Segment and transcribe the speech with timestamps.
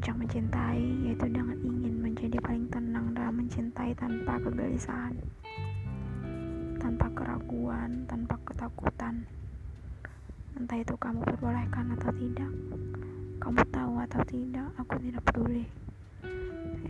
[0.00, 5.12] puncak mencintai yaitu dengan ingin menjadi paling tenang dalam mencintai tanpa kegelisahan
[6.80, 9.28] tanpa keraguan tanpa ketakutan.
[10.56, 12.48] Entah itu kamu perbolehkan atau tidak
[13.44, 15.68] kamu tahu atau tidak aku tidak peduli.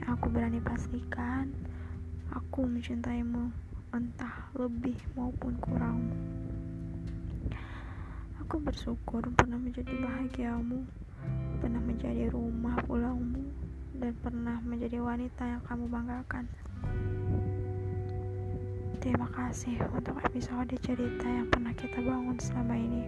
[0.07, 1.51] Aku berani pastikan
[2.31, 3.51] aku mencintaimu
[3.91, 5.99] entah lebih maupun kurang.
[8.47, 11.10] Aku bersyukur pernah menjadi bahagiamu
[11.61, 13.45] pernah menjadi rumah pulangmu,
[14.01, 16.49] dan pernah menjadi wanita yang kamu banggakan.
[19.01, 23.05] Terima kasih untuk episode cerita yang pernah kita bangun selama ini.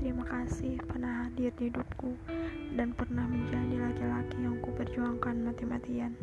[0.00, 2.16] Terima kasih pernah hadir di hidupku
[2.72, 6.16] dan pernah menjadi laki-laki yang ku perjuangkan mati-matian.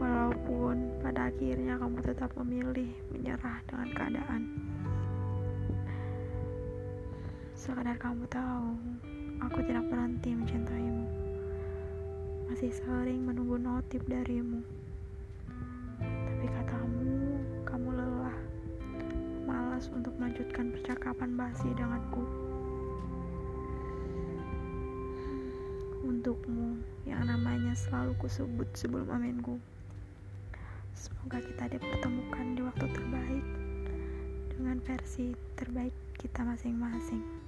[0.00, 4.57] Walaupun pada akhirnya kamu tetap memilih menyerah dengan keadaan.
[7.58, 8.70] Sekadar kamu tahu,
[9.42, 11.10] aku tidak berhenti mencintaimu.
[12.46, 14.62] Masih sering menunggu notif darimu.
[15.98, 18.38] Tapi katamu, kamu lelah.
[19.42, 22.22] Malas untuk melanjutkan percakapan basi denganku.
[26.06, 26.78] Untukmu
[27.10, 29.58] yang namanya selalu kusebut sebelum aminku.
[30.94, 33.46] Semoga kita dipertemukan di waktu terbaik
[34.54, 37.47] dengan versi terbaik kita masing-masing.